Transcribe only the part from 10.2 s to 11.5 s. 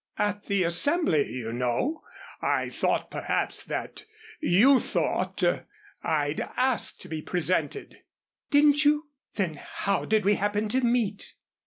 we happen to meet?"